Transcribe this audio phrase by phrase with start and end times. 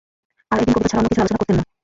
[0.51, 1.63] আর একদিন কবিতা ছাড়া অন্য কিছুর আলোচনা করতেন না।